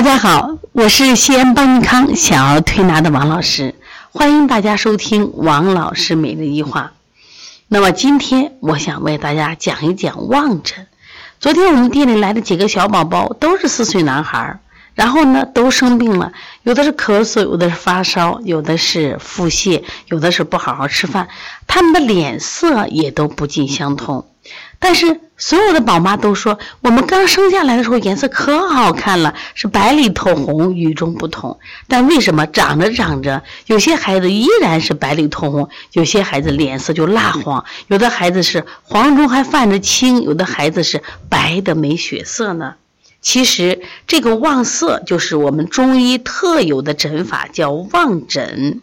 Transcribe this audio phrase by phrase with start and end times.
[0.00, 3.74] 大家好，我是西安邦尼康小儿推拿的王老师，
[4.12, 6.94] 欢迎大家收听王老师每日一话。
[7.68, 10.86] 那么今天我想为大家讲一讲望诊。
[11.38, 14.58] 昨天我们店里来的几个小宝宝都是四岁男孩，
[14.94, 16.32] 然后呢都生病了，
[16.62, 21.28] 有的是咳嗽，有的是发烧，有的是腹泻，有的是不好好吃饭，
[21.66, 24.26] 他们的脸色也都不尽相同。
[24.78, 31.58] 但是所有的宝妈都说，我们刚生下来的时候颜色可好看了，是白里透红，与众不同。
[31.88, 42.74] 但为什么长着长着，有些孩子依然是白里透红，有些孩子脸色就蜡黄，有的孩子是黄中还泛着青，有的孩子是白的没血色呢？
[43.22, 48.82] 其实这个望色就是我们中医特有的诊法，叫望诊。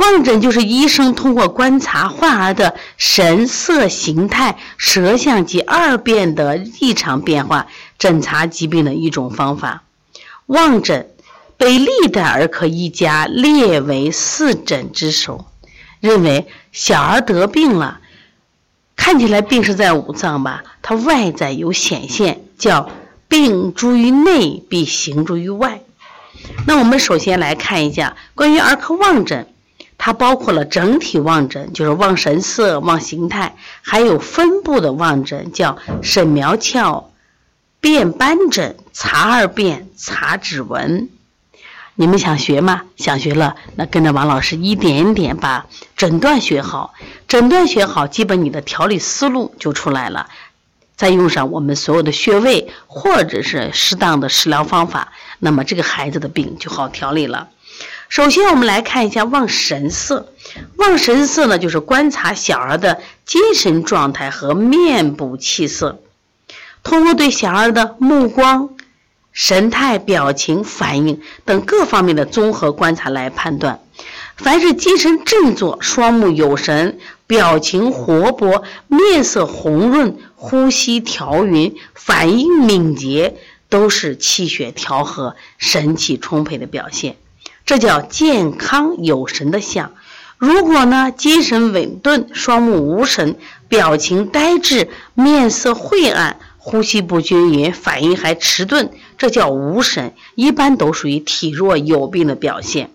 [0.00, 7.66] 望诊就是医生通过观察患儿的神色、形态、舌象及二便的异常变化，
[7.98, 9.82] 诊查疾病的一种方法。
[10.46, 11.10] 望诊
[11.58, 15.44] 被历代儿科医家列为四诊之首，
[16.00, 18.00] 认为小儿得病了，
[18.96, 22.88] 看起来病是在五脏吧，它外在有显现，叫
[23.28, 25.82] 病诸于内，必行诸于外。
[26.66, 29.49] 那我们首先来看一下关于儿科望诊。
[30.02, 37.04] 它包括了整体望诊，就是望神色、望形态，还有分布的望诊，叫审苗窍、
[37.80, 41.10] 辨斑诊、查二便、查指纹。
[41.96, 42.84] 你们想学吗？
[42.96, 45.66] 想学了，那跟着王老师一点一点把
[45.98, 46.94] 诊断学好。
[47.28, 50.30] 诊断学好，基本你的调理思路就出来了。
[50.96, 57.48] 再用上我们所有的穴位，或者是适当的食疗方法，那么这个孩子的病就好调理了。
[58.10, 60.32] 首先，我们来看一下望神色。
[60.78, 66.00] 望神色呢，就是观察小儿的精神状态和面部气色，
[66.82, 68.70] 通过对小儿的目光、
[69.30, 73.80] 神态、表情、反应等各方面的综合观察来判断。
[74.36, 83.36] 凡是精神振作、双目有神、表情活泼、面色红润、呼吸调匀、反应敏捷，
[83.68, 87.14] 都是气血调和、神气充沛的表现。
[87.70, 89.92] 这叫健康有神的相。
[90.38, 93.36] 如果呢，精神稳顿，双目无神，
[93.68, 102.90] 表情呆滞，面色晦暗，呼吸不均匀，反应还迟钝，这叫无神，一般都属于体弱有病的表现。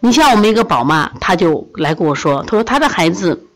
[0.00, 3.46] 你像我们一个宝妈，她就来跟我说，她说她的孩子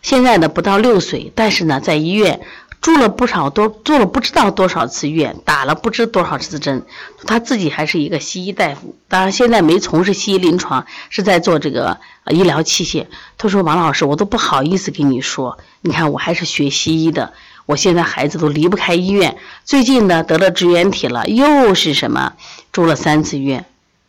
[0.00, 2.40] 现在呢不到六岁，但是呢在医院。
[2.88, 6.86] 住了不少，多做了不知道多少次院，打了不知多少次针。
[7.26, 11.98] 他自己还是一个西医大夫，当然现在没从事西医临床，是在做这个
[12.30, 13.04] 医疗器械。
[13.36, 17.34] 他说：“王老师，我都不好意思跟你说，你看我还是学西医的，
[17.66, 19.36] 我现在孩子都离不开医院。
[19.66, 22.32] 最近呢得了支原体了，又是什么
[22.72, 23.66] 住了三次院。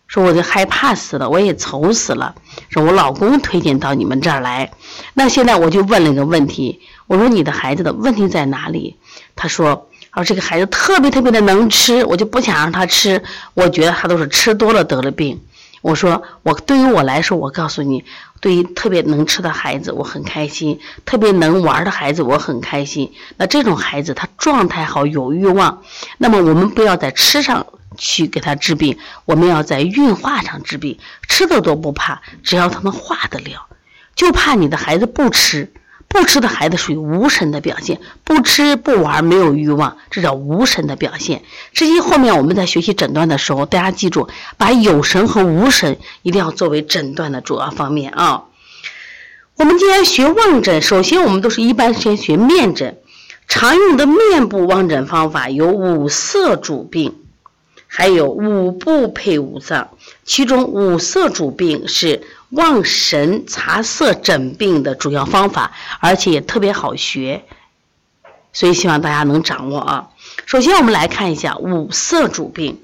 [0.07, 2.33] 说我就害怕死了，我也愁死了。
[2.69, 4.71] 说我老公推荐到你们这儿来，
[5.13, 6.79] 那现在我就问了一个问题。”
[7.09, 8.95] 我说你的孩子的问题在哪里？
[9.35, 13.23] 他说：“说这个孩子特别特别的能吃，我就不想让他吃。
[13.55, 15.41] 我觉得他都是吃多了得了病。”
[15.81, 18.05] 我说：“我对于我来说，我告诉你，
[18.41, 23.11] 对于特别能吃的孩子，我很开心；特别能玩的孩子，我很开心。
[23.37, 25.81] 那这种孩子他状态好，有欲望。
[26.19, 27.65] 那么我们不要在吃上
[27.97, 30.99] 去给他治病，我们要在运化上治病。
[31.27, 33.65] 吃的都不怕，只要他能化得了，
[34.13, 35.73] 就怕你的孩子不吃。”
[36.09, 41.43] 不吃的孩子属于无神的表现，不吃不玩没有欲望，这叫无神的表现。
[41.71, 44.27] 至于后面我们在学习诊断的时候，大家记住，
[44.57, 48.45] 把有神和无神一定要作为诊断的主要方面啊。
[49.55, 52.97] 我们既然学望诊，首先我们都是一般先学面诊，
[53.47, 57.15] 常用的面部望诊方法有五色主病，
[57.89, 59.89] 还有五步配五脏，
[60.23, 62.21] 其中五色主病是。
[62.51, 67.43] 望神察色诊病的主要方法，而且也特别好学，
[68.53, 70.09] 所以希望大家能掌握啊。
[70.47, 72.81] 首先，我们来看一下五色主病，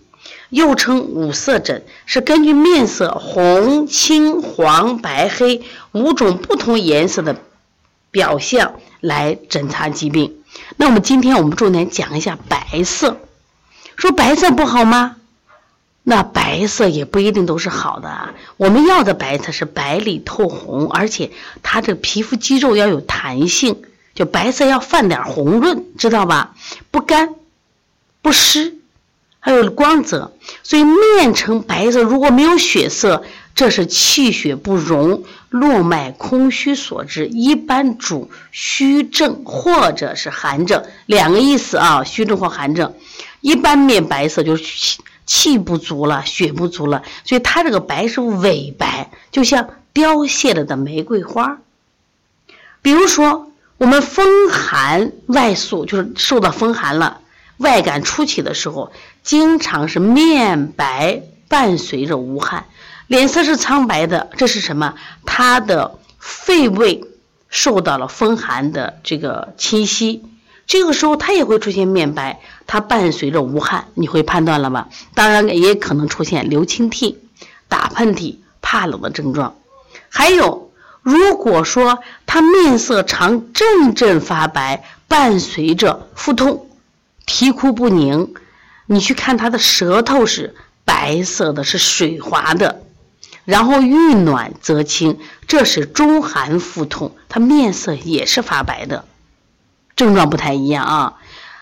[0.52, 5.64] 又称五色诊，是根据面色红、青、黄、白、黑
[5.94, 7.36] 五种不同颜色的
[8.12, 10.44] 表象来诊查疾病。
[10.78, 13.18] 那我们今天我们重点讲一下白色，
[13.96, 15.18] 说白色不好吗？
[16.08, 18.34] 那白色也不一定都是好的啊。
[18.58, 21.32] 我们要的白色是白里透红，而且
[21.64, 23.82] 它这个皮肤肌肉要有弹性，
[24.14, 26.54] 就白色要泛点红润，知道吧？
[26.92, 27.34] 不干
[28.22, 28.76] 不湿，
[29.40, 30.32] 还有光泽。
[30.62, 33.24] 所以面呈白色，如果没有血色，
[33.56, 42.94] 这是气血不容、络脉空虚所致，一般主虚症或者是寒症，两个意思啊，虚症或寒症。
[43.46, 51.60] 一般面白色就是气气不足了，血不足了，所以它这个白是伪白，就像凋谢了的玫瑰花。
[52.82, 57.22] 比如说，我们风寒外宿，就是受到风寒了，
[57.58, 62.66] 外感初起的时候，经常是面白伴随着无汗，
[63.06, 64.96] 脸色是苍白的，这是什么？
[65.24, 67.04] 它的肺胃
[67.48, 70.24] 受到了风寒的这个侵袭，
[70.68, 74.88] 这个时候它也会出现面白，它伴随着无汗，你会判断了吗？
[75.14, 77.20] 当然也可能出现流清涕、
[77.68, 79.56] 打喷嚏、怕冷的症状，
[80.10, 80.64] 还有。
[81.04, 86.68] 如果说他面色常阵阵发白，伴随着腹痛、
[87.28, 88.34] 啼哭不宁，
[88.88, 92.82] 你去看他的舌头是白色的，是水滑的，
[93.44, 99.06] 然后遇暖则清，这是中寒腹痛，他面色也是发白的，
[99.96, 101.14] 症状不太一样啊。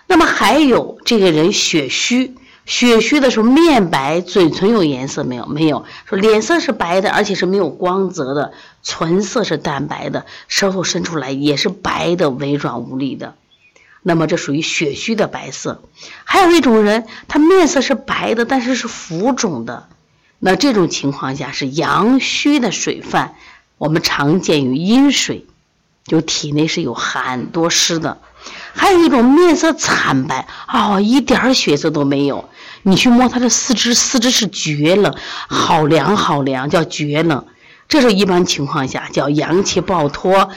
[0.07, 2.35] 那么还有这个人血虚。
[2.65, 5.45] 血虚的时候，面白，嘴唇有颜色没有？
[5.47, 5.83] 没有。
[6.05, 8.53] 说脸色是白的，而且是没有光泽的，
[8.83, 13.35] 唇色是淡白的，舌头伸出来也是白的，微软无力的。
[14.01, 15.81] 那么这属于血虚的白色。
[16.23, 19.89] 还有一种人，他面色是白的，但是是浮肿的。
[20.39, 23.35] 那这种情况下是阳虚的水泛，
[23.77, 25.45] 我们常见于阴水，
[26.05, 28.17] 就体内是有寒多湿的。
[28.73, 32.49] 还有一种面色惨白，哦，一点血色都没有。
[32.81, 35.15] 你去摸他的四肢，四肢是绝冷，
[35.47, 37.45] 好凉好凉，叫绝冷。
[37.87, 40.49] 这是一般情况下叫阳气暴脱。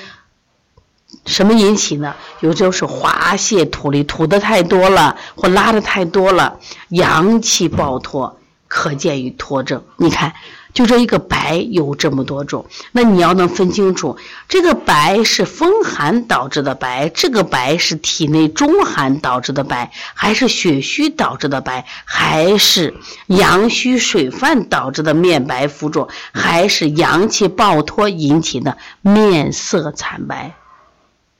[1.25, 2.17] 什么引起呢？
[2.41, 6.59] 有就是滑泻吐利，吐的太多了，或拉的太多了，
[6.89, 9.83] 阳气暴脱，可见于脱症。
[9.97, 10.33] 你看。
[10.75, 22.93] 就这一个白有这么多种，那你要能分清楚，这个白是风寒导致的白，这个白是体内中寒导致的白，还是血虚导致的白，还是
[23.29, 30.57] 阳虚水泛导致的面白浮肿，还是阳气暴脱引起的面色惨白？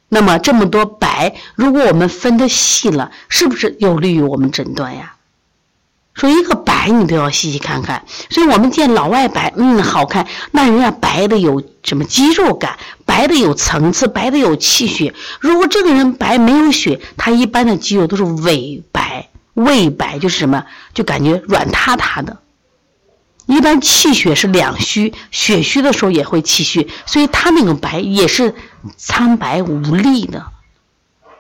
[0.09, 5.16] 那么这么多白，如果我们分的细了，是不是有利于我们诊断呀？
[6.17, 8.03] 说一个白，你都要细细看看。
[8.31, 15.13] 所以我们见老外白，嗯，好看，那人家白的有什么肌肉感，白的有层次，白的有气血。
[15.41, 20.65] 如果这个人白没有血，他一般的肌肉都是伪白，伪白就是什么，
[20.95, 22.39] 就感觉软塌塌的。
[23.45, 28.55] 一般气血是两虚，血虚的时候也会气虚，所以他那个白也是
[28.97, 30.47] 苍白无力的。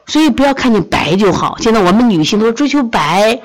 [0.07, 1.57] 所以不要看见白就好。
[1.61, 3.41] 现在我们女性都追求白，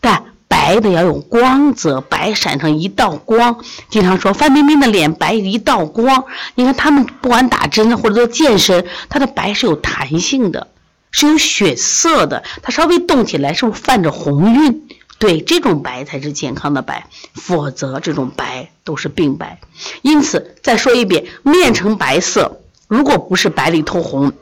[0.00, 0.22] 但。
[0.48, 3.64] 白的要有光泽，白闪成一道光。
[3.88, 6.24] 经常说范冰冰的脸白一道光。
[6.54, 10.68] 你看他们不管打针或者做健身，她的白是有弹性的，
[11.10, 12.42] 是有血色的。
[12.62, 14.88] 她稍微动起来是不是泛着红晕？
[15.18, 19.60] 对，这种白才是健康的白，否则这种白都是病白。
[20.02, 24.32] 因此再说一遍，面呈白色，如果不是白里透红。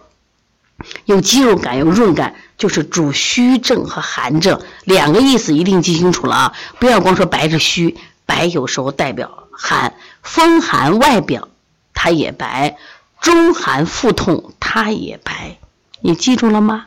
[1.04, 6.52] 有肌肉感，有润感，就是主虚症和寒症两个意思，一定记清楚了啊！
[6.78, 11.48] 不要光说白是虚，白有时候代表寒，风寒外表
[11.94, 12.76] 它也白，
[13.20, 15.58] 中寒腹痛它也白，
[16.00, 16.86] 你记住了吗？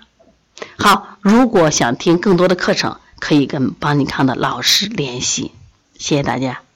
[0.77, 5.51] 好，如果想听更多的课程，可以跟邦尼康的老师联系，
[5.97, 6.66] 谢谢大家。